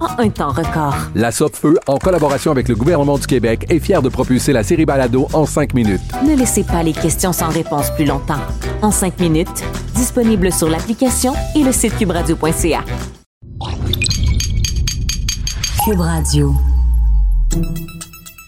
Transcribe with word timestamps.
en 0.00 0.18
un 0.18 0.30
temps 0.30 0.50
record. 0.50 0.94
La 1.14 1.30
Feu, 1.30 1.78
en 1.86 1.98
collaboration 1.98 2.50
avec 2.50 2.68
le 2.68 2.74
gouvernement 2.74 3.18
du 3.18 3.26
Québec, 3.26 3.66
est 3.68 3.78
fière 3.78 4.02
de 4.02 4.08
propulser 4.08 4.52
la 4.52 4.62
série 4.62 4.84
Balado 4.84 5.28
en 5.32 5.46
5 5.46 5.74
minutes. 5.74 6.00
Ne 6.26 6.34
laissez 6.34 6.64
pas 6.64 6.82
les 6.82 6.92
questions 6.92 7.32
sans 7.32 7.48
réponse 7.48 7.90
plus 7.94 8.04
longtemps. 8.04 8.40
En 8.82 8.90
5 8.90 9.18
minutes, 9.20 9.64
disponible 9.94 10.52
sur 10.52 10.68
l'application 10.68 11.34
et 11.54 11.62
le 11.62 11.72
site 11.72 11.96
cubradio.ca. 11.96 12.84
Cube 15.84 16.00
Radio. 16.00 16.54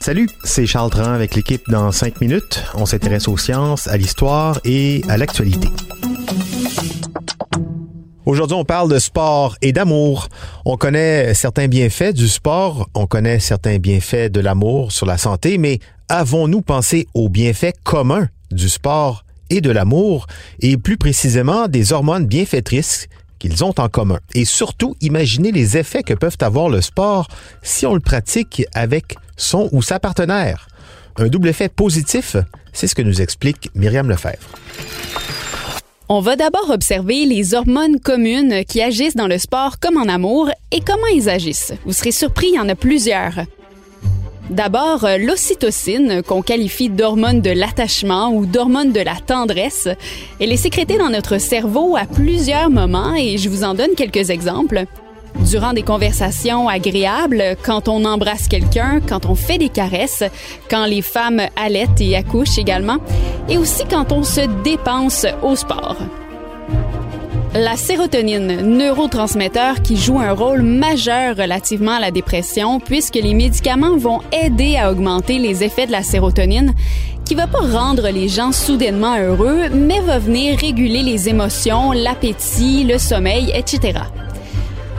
Salut, 0.00 0.28
c'est 0.44 0.66
Charles 0.66 0.90
Tran 0.90 1.12
avec 1.12 1.34
l'équipe 1.34 1.62
dans 1.68 1.92
5 1.92 2.20
minutes. 2.20 2.64
On 2.74 2.86
s'intéresse 2.86 3.28
aux 3.28 3.36
sciences, 3.36 3.86
à 3.86 3.96
l'histoire 3.96 4.60
et 4.64 5.02
à 5.08 5.16
l'actualité. 5.16 5.68
Aujourd'hui, 8.24 8.56
on 8.56 8.64
parle 8.64 8.88
de 8.88 9.00
sport 9.00 9.56
et 9.62 9.72
d'amour. 9.72 10.28
On 10.64 10.76
connaît 10.76 11.34
certains 11.34 11.66
bienfaits 11.66 12.12
du 12.12 12.28
sport, 12.28 12.88
on 12.94 13.06
connaît 13.06 13.40
certains 13.40 13.78
bienfaits 13.78 14.30
de 14.30 14.38
l'amour 14.38 14.92
sur 14.92 15.06
la 15.06 15.18
santé, 15.18 15.58
mais 15.58 15.80
avons-nous 16.08 16.62
pensé 16.62 17.08
aux 17.14 17.28
bienfaits 17.28 17.74
communs 17.82 18.28
du 18.52 18.68
sport 18.68 19.24
et 19.50 19.60
de 19.60 19.70
l'amour, 19.70 20.28
et 20.60 20.76
plus 20.76 20.96
précisément 20.96 21.66
des 21.66 21.92
hormones 21.92 22.26
bienfaitrices 22.26 23.08
qu'ils 23.40 23.64
ont 23.64 23.74
en 23.76 23.88
commun? 23.88 24.20
Et 24.34 24.44
surtout, 24.44 24.94
imaginez 25.00 25.50
les 25.50 25.76
effets 25.76 26.04
que 26.04 26.14
peuvent 26.14 26.38
avoir 26.42 26.68
le 26.68 26.80
sport 26.80 27.26
si 27.62 27.86
on 27.86 27.94
le 27.94 28.00
pratique 28.00 28.64
avec 28.72 29.16
son 29.36 29.68
ou 29.72 29.82
sa 29.82 29.98
partenaire. 29.98 30.68
Un 31.16 31.26
double 31.26 31.48
effet 31.48 31.68
positif, 31.68 32.36
c'est 32.72 32.86
ce 32.86 32.94
que 32.94 33.02
nous 33.02 33.20
explique 33.20 33.68
Myriam 33.74 34.08
Lefebvre. 34.08 34.48
On 36.14 36.20
va 36.20 36.36
d'abord 36.36 36.68
observer 36.68 37.24
les 37.24 37.54
hormones 37.54 37.98
communes 37.98 38.66
qui 38.66 38.82
agissent 38.82 39.16
dans 39.16 39.28
le 39.28 39.38
sport 39.38 39.80
comme 39.80 39.96
en 39.96 40.12
amour 40.12 40.50
et 40.70 40.80
comment 40.80 41.06
ils 41.06 41.30
agissent. 41.30 41.72
Vous 41.86 41.94
serez 41.94 42.12
surpris, 42.12 42.48
il 42.48 42.56
y 42.56 42.58
en 42.58 42.68
a 42.68 42.74
plusieurs. 42.74 43.32
D'abord, 44.50 45.08
l'ocytocine, 45.18 46.22
qu'on 46.22 46.42
qualifie 46.42 46.90
d'hormone 46.90 47.40
de 47.40 47.48
l'attachement 47.48 48.30
ou 48.30 48.44
d'hormone 48.44 48.92
de 48.92 49.00
la 49.00 49.14
tendresse, 49.14 49.88
elle 50.38 50.52
est 50.52 50.58
sécrétée 50.58 50.98
dans 50.98 51.08
notre 51.08 51.38
cerveau 51.38 51.96
à 51.96 52.04
plusieurs 52.04 52.68
moments 52.68 53.14
et 53.14 53.38
je 53.38 53.48
vous 53.48 53.64
en 53.64 53.72
donne 53.72 53.94
quelques 53.96 54.28
exemples 54.28 54.84
durant 55.40 55.72
des 55.72 55.82
conversations 55.82 56.68
agréables, 56.68 57.56
quand 57.64 57.88
on 57.88 58.04
embrasse 58.04 58.48
quelqu'un, 58.48 59.00
quand 59.06 59.26
on 59.26 59.34
fait 59.34 59.58
des 59.58 59.68
caresses, 59.68 60.24
quand 60.70 60.86
les 60.86 61.02
femmes 61.02 61.42
allaitent 61.56 62.00
et 62.00 62.16
accouchent 62.16 62.58
également, 62.58 62.98
et 63.48 63.58
aussi 63.58 63.84
quand 63.90 64.12
on 64.12 64.22
se 64.22 64.42
dépense 64.62 65.26
au 65.42 65.56
sport. 65.56 65.96
La 67.54 67.76
sérotonine, 67.76 68.62
neurotransmetteur 68.62 69.82
qui 69.82 69.98
joue 69.98 70.18
un 70.18 70.32
rôle 70.32 70.62
majeur 70.62 71.36
relativement 71.36 71.92
à 71.92 72.00
la 72.00 72.10
dépression, 72.10 72.80
puisque 72.80 73.16
les 73.16 73.34
médicaments 73.34 73.98
vont 73.98 74.20
aider 74.32 74.78
à 74.78 74.90
augmenter 74.90 75.38
les 75.38 75.62
effets 75.62 75.86
de 75.86 75.92
la 75.92 76.02
sérotonine, 76.02 76.72
qui 77.26 77.34
va 77.34 77.46
pas 77.46 77.60
rendre 77.60 78.08
les 78.08 78.28
gens 78.28 78.52
soudainement 78.52 79.18
heureux, 79.18 79.68
mais 79.70 80.00
va 80.00 80.18
venir 80.18 80.58
réguler 80.58 81.02
les 81.02 81.28
émotions, 81.28 81.92
l'appétit, 81.92 82.84
le 82.84 82.96
sommeil, 82.96 83.52
etc. 83.54 84.00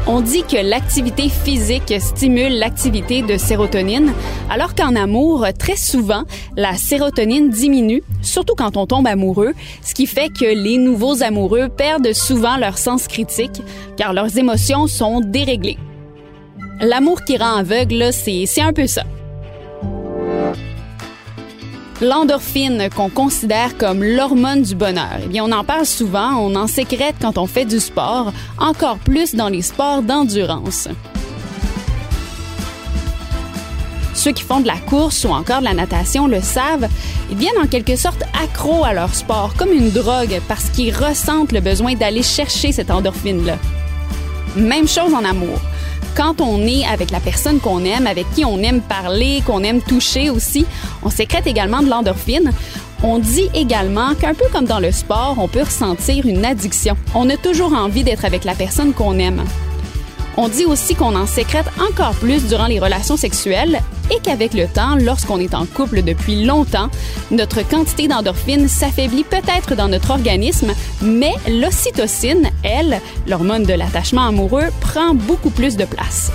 On 0.05 0.19
dit 0.19 0.43
que 0.43 0.57
l'activité 0.57 1.29
physique 1.29 1.93
stimule 2.01 2.59
l'activité 2.59 3.21
de 3.21 3.37
sérotonine, 3.37 4.11
alors 4.49 4.75
qu'en 4.75 4.97
amour, 4.97 5.45
très 5.57 5.77
souvent, 5.77 6.23
la 6.57 6.75
sérotonine 6.75 7.49
diminue, 7.49 8.03
surtout 8.21 8.53
quand 8.57 8.75
on 8.75 8.85
tombe 8.85 9.07
amoureux, 9.07 9.53
ce 9.81 9.93
qui 9.93 10.05
fait 10.05 10.27
que 10.27 10.43
les 10.43 10.77
nouveaux 10.77 11.23
amoureux 11.23 11.69
perdent 11.69 12.11
souvent 12.11 12.57
leur 12.57 12.77
sens 12.77 13.07
critique, 13.07 13.61
car 13.95 14.11
leurs 14.11 14.37
émotions 14.37 14.87
sont 14.87 15.21
déréglées. 15.21 15.77
L'amour 16.81 17.23
qui 17.23 17.37
rend 17.37 17.55
aveugle, 17.55 18.11
c'est 18.11 18.61
un 18.61 18.73
peu 18.73 18.87
ça. 18.87 19.03
L'endorphine, 22.03 22.89
qu'on 22.93 23.07
considère 23.07 23.77
comme 23.77 24.03
l'hormone 24.03 24.61
du 24.61 24.75
bonheur, 24.75 25.19
eh 25.23 25.27
bien, 25.27 25.45
on 25.45 25.51
en 25.53 25.63
parle 25.63 25.85
souvent, 25.85 26.35
on 26.35 26.53
en 26.53 26.67
sécrète 26.67 27.15
quand 27.21 27.37
on 27.37 27.47
fait 27.47 27.63
du 27.63 27.79
sport, 27.79 28.33
encore 28.57 28.97
plus 28.97 29.35
dans 29.35 29.47
les 29.47 29.61
sports 29.61 30.01
d'endurance. 30.01 30.89
Ceux 34.13 34.33
qui 34.33 34.43
font 34.43 34.59
de 34.59 34.67
la 34.67 34.75
course 34.79 35.23
ou 35.23 35.29
encore 35.29 35.59
de 35.59 35.63
la 35.63 35.73
natation 35.73 36.27
le 36.27 36.41
savent, 36.41 36.89
ils 37.31 37.37
viennent 37.37 37.57
en 37.63 37.67
quelque 37.67 37.95
sorte 37.95 38.23
accros 38.43 38.83
à 38.83 38.91
leur 38.91 39.15
sport, 39.15 39.53
comme 39.57 39.71
une 39.71 39.89
drogue, 39.89 40.41
parce 40.49 40.65
qu'ils 40.71 40.93
ressentent 40.93 41.53
le 41.53 41.61
besoin 41.61 41.93
d'aller 41.93 42.21
chercher 42.21 42.73
cette 42.73 42.91
endorphine-là. 42.91 43.57
Même 44.57 44.89
chose 44.89 45.13
en 45.13 45.23
amour 45.23 45.57
quand 46.15 46.41
on 46.41 46.65
est 46.65 46.85
avec 46.85 47.11
la 47.11 47.19
personne 47.19 47.59
qu'on 47.59 47.83
aime, 47.83 48.07
avec 48.07 48.25
qui 48.33 48.45
on 48.45 48.57
aime 48.59 48.81
parler, 48.81 49.41
qu'on 49.45 49.63
aime 49.63 49.81
toucher 49.81 50.29
aussi, 50.29 50.65
on 51.03 51.09
sécrète 51.09 51.47
également 51.47 51.81
de 51.81 51.89
l'endorphine. 51.89 52.51
On 53.03 53.19
dit 53.19 53.49
également 53.53 54.15
qu'un 54.15 54.33
peu 54.33 54.45
comme 54.51 54.65
dans 54.65 54.79
le 54.79 54.91
sport, 54.91 55.35
on 55.37 55.47
peut 55.47 55.63
ressentir 55.63 56.25
une 56.25 56.45
addiction. 56.45 56.95
On 57.13 57.29
a 57.29 57.37
toujours 57.37 57.73
envie 57.73 58.03
d'être 58.03 58.25
avec 58.25 58.45
la 58.45 58.55
personne 58.55 58.93
qu'on 58.93 59.19
aime. 59.19 59.43
On 60.37 60.47
dit 60.47 60.65
aussi 60.65 60.95
qu'on 60.95 61.15
en 61.15 61.27
sécrète 61.27 61.67
encore 61.79 62.15
plus 62.15 62.47
durant 62.47 62.67
les 62.67 62.79
relations 62.79 63.17
sexuelles 63.17 63.81
et 64.11 64.19
qu'avec 64.21 64.53
le 64.53 64.67
temps, 64.67 64.95
lorsqu'on 64.95 65.39
est 65.39 65.53
en 65.53 65.65
couple 65.65 66.03
depuis 66.03 66.43
longtemps, 66.43 66.89
notre 67.31 67.67
quantité 67.67 68.07
d'endorphine 68.07 68.67
s'affaiblit 68.67 69.23
peut-être 69.23 69.75
dans 69.75 69.87
notre 69.87 70.11
organisme, 70.11 70.73
mais 71.01 71.33
l'ocytocine, 71.47 72.49
elle, 72.63 72.99
l'hormone 73.27 73.63
de 73.63 73.73
l'attachement 73.73 74.27
amoureux, 74.27 74.69
prend 74.81 75.13
beaucoup 75.13 75.49
plus 75.49 75.77
de 75.77 75.85
place. 75.85 76.31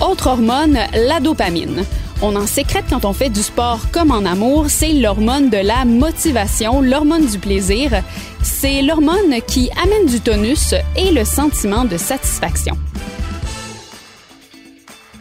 Autre 0.00 0.28
hormone, 0.28 0.78
la 0.94 1.20
dopamine. 1.20 1.84
On 2.20 2.34
en 2.34 2.46
sécrète 2.46 2.84
quand 2.90 3.04
on 3.04 3.12
fait 3.12 3.30
du 3.30 3.42
sport 3.42 3.78
comme 3.92 4.10
en 4.10 4.24
amour, 4.24 4.66
c'est 4.68 4.92
l'hormone 4.92 5.50
de 5.50 5.56
la 5.58 5.84
motivation, 5.84 6.80
l'hormone 6.80 7.26
du 7.26 7.38
plaisir. 7.38 8.02
C'est 8.42 8.82
l'hormone 8.82 9.36
qui 9.46 9.70
amène 9.82 10.06
du 10.06 10.20
tonus 10.20 10.74
et 10.96 11.12
le 11.12 11.24
sentiment 11.24 11.84
de 11.84 11.96
satisfaction. 11.96 12.76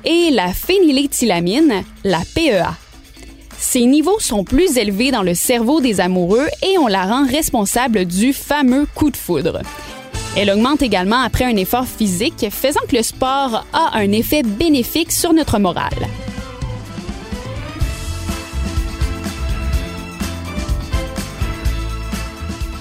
Et 0.06 0.30
la 0.32 0.54
phényléthylamine, 0.54 1.84
la 2.04 2.22
PEA. 2.36 2.76
Ces 3.58 3.86
niveaux 3.86 4.20
sont 4.20 4.44
plus 4.44 4.78
élevés 4.78 5.12
dans 5.12 5.24
le 5.24 5.34
cerveau 5.34 5.82
des 5.82 6.00
amoureux 6.00 6.48
et 6.62 6.78
on 6.78 6.88
la 6.88 7.06
rend 7.06 7.26
responsable 7.26 8.06
du 8.06 8.34
fameux 8.34 8.86
coup 8.94 9.10
de 9.10 9.18
foudre. 9.18 9.62
Elle 10.36 10.52
augmente 10.52 10.84
également 10.84 11.22
après 11.22 11.46
un 11.46 11.56
effort 11.56 11.88
physique, 11.88 12.48
faisant 12.52 12.82
que 12.88 12.96
le 12.96 13.02
sport 13.02 13.66
a 13.74 13.98
un 13.98 14.12
effet 14.12 14.44
bénéfique 14.44 15.12
sur 15.12 15.34
notre 15.34 15.58
morale. 15.58 16.08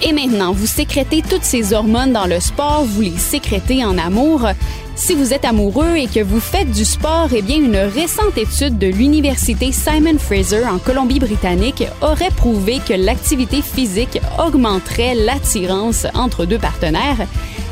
Et 0.07 0.13
maintenant, 0.13 0.53
vous 0.53 0.67
sécrétez 0.67 1.21
toutes 1.21 1.43
ces 1.43 1.73
hormones 1.73 2.13
dans 2.13 2.27
le 2.27 2.39
sport, 2.39 2.85
vous 2.85 3.01
les 3.01 3.17
sécrétez 3.17 3.83
en 3.83 3.97
amour. 3.97 4.47
Si 4.95 5.13
vous 5.13 5.33
êtes 5.33 5.43
amoureux 5.43 5.97
et 5.97 6.07
que 6.07 6.23
vous 6.23 6.39
faites 6.39 6.71
du 6.71 6.85
sport, 6.85 7.27
eh 7.35 7.41
bien, 7.41 7.57
une 7.57 7.75
récente 7.75 8.37
étude 8.37 8.77
de 8.77 8.87
l'Université 8.87 9.73
Simon 9.73 10.17
Fraser 10.17 10.65
en 10.65 10.77
Colombie-Britannique 10.77 11.83
aurait 12.01 12.31
prouvé 12.31 12.79
que 12.87 12.93
l'activité 12.93 13.61
physique 13.61 14.21
augmenterait 14.39 15.13
l'attirance 15.13 16.07
entre 16.13 16.45
deux 16.45 16.59
partenaires. 16.59 17.27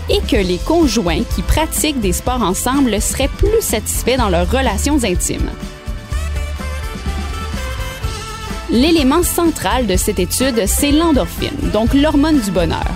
et 0.08 0.20
que 0.20 0.36
les 0.36 0.60
conjoints 0.60 1.24
qui 1.34 1.42
pratiquent 1.42 2.00
des 2.00 2.14
sports 2.14 2.44
ensemble 2.44 3.02
seraient 3.02 3.28
plus 3.28 3.62
satisfaits 3.62 4.18
dans 4.18 4.30
leurs 4.30 4.52
relations 4.52 5.04
intimes. 5.04 5.50
L'élément 8.76 9.24
central 9.24 9.88
de 9.88 9.96
cette 9.96 10.20
étude, 10.20 10.66
c'est 10.68 10.92
l'endorphine, 10.92 11.56
donc 11.72 11.94
l'hormone 11.94 12.42
du 12.42 12.52
bonheur. 12.52 12.92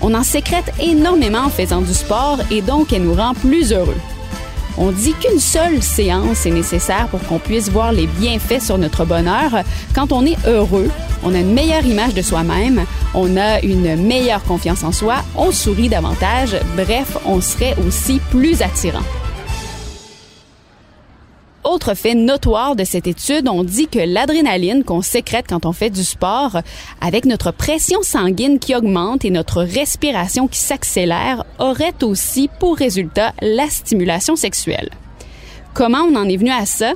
On 0.00 0.12
en 0.12 0.24
sécrète 0.24 0.72
énormément 0.80 1.44
en 1.44 1.50
faisant 1.50 1.82
du 1.82 1.94
sport 1.94 2.40
et 2.50 2.62
donc 2.62 2.92
elle 2.92 3.04
nous 3.04 3.14
rend 3.14 3.32
plus 3.34 3.72
heureux. 3.72 3.96
On 4.76 4.90
dit 4.90 5.12
qu'une 5.12 5.38
seule 5.38 5.84
séance 5.84 6.46
est 6.46 6.50
nécessaire 6.50 7.06
pour 7.12 7.22
qu'on 7.22 7.38
puisse 7.38 7.70
voir 7.70 7.92
les 7.92 8.08
bienfaits 8.08 8.60
sur 8.60 8.76
notre 8.76 9.04
bonheur. 9.04 9.62
Quand 9.94 10.10
on 10.10 10.26
est 10.26 10.44
heureux, 10.48 10.90
on 11.22 11.32
a 11.32 11.38
une 11.38 11.54
meilleure 11.54 11.86
image 11.86 12.14
de 12.14 12.22
soi-même, 12.22 12.84
on 13.14 13.36
a 13.36 13.60
une 13.60 13.94
meilleure 13.94 14.42
confiance 14.42 14.82
en 14.82 14.90
soi, 14.90 15.18
on 15.36 15.52
sourit 15.52 15.88
davantage, 15.88 16.56
bref, 16.76 17.18
on 17.24 17.40
serait 17.40 17.76
aussi 17.86 18.20
plus 18.32 18.62
attirant. 18.62 19.04
Autre 21.68 21.92
fait 21.92 22.14
notoire 22.14 22.76
de 22.76 22.84
cette 22.84 23.06
étude, 23.06 23.46
on 23.46 23.62
dit 23.62 23.88
que 23.88 23.98
l'adrénaline 23.98 24.84
qu'on 24.84 25.02
sécrète 25.02 25.44
quand 25.46 25.66
on 25.66 25.74
fait 25.74 25.90
du 25.90 26.02
sport, 26.02 26.62
avec 27.02 27.26
notre 27.26 27.50
pression 27.50 28.00
sanguine 28.02 28.58
qui 28.58 28.74
augmente 28.74 29.26
et 29.26 29.30
notre 29.30 29.62
respiration 29.62 30.48
qui 30.48 30.60
s'accélère, 30.60 31.44
aurait 31.58 32.02
aussi 32.02 32.48
pour 32.58 32.78
résultat 32.78 33.34
la 33.42 33.68
stimulation 33.68 34.34
sexuelle. 34.34 34.88
Comment 35.74 36.04
on 36.10 36.16
en 36.16 36.26
est 36.26 36.38
venu 36.38 36.50
à 36.50 36.64
ça? 36.64 36.94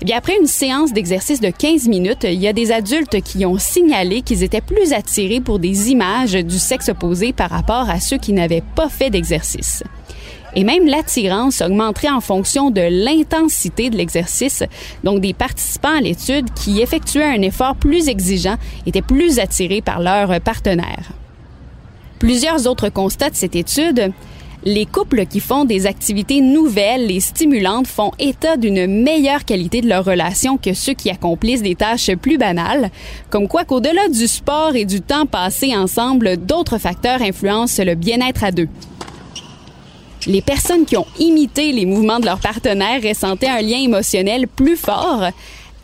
Eh 0.00 0.14
après 0.14 0.38
une 0.40 0.46
séance 0.46 0.94
d'exercice 0.94 1.40
de 1.40 1.50
15 1.50 1.86
minutes, 1.86 2.24
il 2.24 2.40
y 2.40 2.48
a 2.48 2.54
des 2.54 2.72
adultes 2.72 3.20
qui 3.20 3.44
ont 3.44 3.58
signalé 3.58 4.22
qu'ils 4.22 4.42
étaient 4.42 4.62
plus 4.62 4.94
attirés 4.94 5.42
pour 5.42 5.58
des 5.58 5.90
images 5.90 6.32
du 6.32 6.58
sexe 6.58 6.88
opposé 6.88 7.34
par 7.34 7.50
rapport 7.50 7.90
à 7.90 8.00
ceux 8.00 8.16
qui 8.16 8.32
n'avaient 8.32 8.64
pas 8.76 8.88
fait 8.88 9.10
d'exercice. 9.10 9.82
Et 10.56 10.64
même 10.64 10.86
l'attirance 10.86 11.60
augmenterait 11.60 12.10
en 12.10 12.20
fonction 12.20 12.70
de 12.70 12.80
l'intensité 12.80 13.90
de 13.90 13.96
l'exercice. 13.96 14.64
Donc, 15.04 15.20
des 15.20 15.34
participants 15.34 15.96
à 15.96 16.00
l'étude 16.00 16.52
qui 16.54 16.80
effectuaient 16.80 17.22
un 17.22 17.42
effort 17.42 17.76
plus 17.76 18.08
exigeant 18.08 18.56
étaient 18.86 19.02
plus 19.02 19.38
attirés 19.38 19.82
par 19.82 20.00
leur 20.00 20.40
partenaire. 20.40 21.12
Plusieurs 22.18 22.66
autres 22.66 22.88
constats 22.88 23.30
de 23.30 23.36
cette 23.36 23.54
étude 23.54 24.12
les 24.66 24.84
couples 24.84 25.26
qui 25.26 25.38
font 25.38 25.64
des 25.64 25.86
activités 25.86 26.40
nouvelles 26.40 27.08
et 27.10 27.20
stimulantes 27.20 27.86
font 27.86 28.10
état 28.18 28.56
d'une 28.56 29.02
meilleure 29.02 29.44
qualité 29.44 29.80
de 29.80 29.88
leur 29.88 30.04
relation 30.04 30.56
que 30.56 30.74
ceux 30.74 30.94
qui 30.94 31.08
accomplissent 31.08 31.62
des 31.62 31.76
tâches 31.76 32.10
plus 32.16 32.36
banales, 32.36 32.90
comme 33.30 33.46
quoi 33.46 33.64
qu'au-delà 33.64 34.08
du 34.08 34.26
sport 34.26 34.74
et 34.74 34.84
du 34.84 35.00
temps 35.00 35.26
passé 35.26 35.76
ensemble, 35.76 36.36
d'autres 36.36 36.78
facteurs 36.78 37.22
influencent 37.22 37.84
le 37.84 37.94
bien-être 37.94 38.42
à 38.42 38.50
deux. 38.50 38.68
Les 40.26 40.42
personnes 40.42 40.84
qui 40.84 40.96
ont 40.96 41.06
imité 41.20 41.70
les 41.70 41.86
mouvements 41.86 42.18
de 42.18 42.26
leur 42.26 42.40
partenaire 42.40 43.00
ressentaient 43.00 43.48
un 43.48 43.62
lien 43.62 43.78
émotionnel 43.78 44.48
plus 44.48 44.76
fort. 44.76 45.30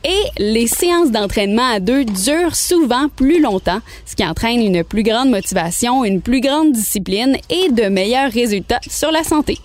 Et 0.04 0.42
les 0.42 0.66
séances 0.66 1.12
d'entraînement 1.12 1.70
à 1.70 1.78
deux 1.78 2.04
durent 2.04 2.56
souvent 2.56 3.08
plus 3.08 3.40
longtemps, 3.40 3.80
ce 4.04 4.16
qui 4.16 4.26
entraîne 4.26 4.60
une 4.60 4.82
plus 4.82 5.04
grande 5.04 5.30
motivation, 5.30 6.04
une 6.04 6.20
plus 6.20 6.40
grande 6.40 6.72
discipline 6.72 7.36
et 7.50 7.70
de 7.70 7.88
meilleurs 7.88 8.32
résultats 8.32 8.80
sur 8.88 9.12
la 9.12 9.22
santé. 9.22 9.58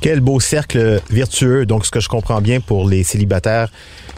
Quel 0.00 0.20
beau 0.20 0.38
cercle 0.38 1.00
vertueux. 1.10 1.66
Donc, 1.66 1.86
ce 1.86 1.90
que 1.90 1.98
je 1.98 2.08
comprends 2.08 2.40
bien 2.40 2.60
pour 2.60 2.88
les 2.88 3.02
célibataires 3.02 3.68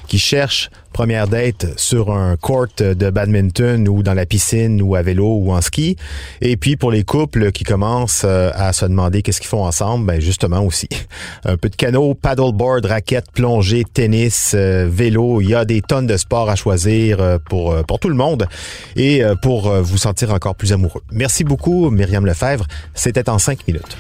qui 0.07 0.19
cherchent 0.19 0.71
première 0.97 1.29
date 1.29 1.79
sur 1.79 2.11
un 2.11 2.37
court 2.37 2.69
de 2.79 3.11
badminton 3.11 3.87
ou 3.87 4.03
dans 4.03 4.15
la 4.15 4.25
piscine 4.25 4.81
ou 4.81 4.95
à 4.95 5.03
vélo 5.03 5.37
ou 5.43 5.53
en 5.53 5.61
ski. 5.61 5.95
Et 6.41 6.57
puis 6.57 6.79
pour 6.79 6.91
les 6.91 7.05
couples 7.05 7.53
qui 7.53 7.65
commencent 7.65 8.23
euh, 8.25 8.51
à 8.55 8.73
se 8.73 8.87
demander 8.87 9.21
qu'est-ce 9.21 9.43
qu'ils 9.43 9.51
font 9.51 9.67
ensemble, 9.67 10.07
ben 10.07 10.23
justement 10.23 10.63
aussi 10.63 10.89
un 11.45 11.59
peu 11.59 11.69
de 11.69 11.77
canot, 11.77 12.15
paddleboard, 12.15 12.87
raquette, 12.87 13.27
plongée, 13.35 13.85
tennis, 13.85 14.53
euh, 14.55 14.89
vélo. 14.91 15.43
Il 15.43 15.51
y 15.51 15.55
a 15.55 15.67
des 15.67 15.83
tonnes 15.83 16.07
de 16.07 16.17
sports 16.17 16.49
à 16.49 16.57
choisir 16.57 17.21
euh, 17.21 17.37
pour 17.51 17.77
pour 17.85 17.99
tout 17.99 18.09
le 18.09 18.15
monde 18.15 18.47
et 18.97 19.23
pour 19.43 19.71
vous 19.71 19.99
sentir 19.99 20.33
encore 20.33 20.55
plus 20.55 20.73
amoureux. 20.73 21.03
Merci 21.13 21.45
beaucoup 21.45 21.91
Myriam 21.91 22.25
Lefebvre. 22.25 22.67
C'était 22.95 23.29
en 23.29 23.39
cinq 23.39 23.67
minutes. 23.67 23.97